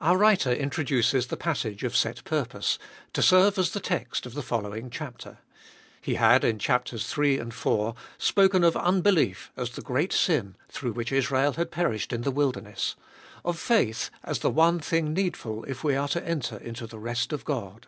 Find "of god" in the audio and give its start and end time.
17.30-17.86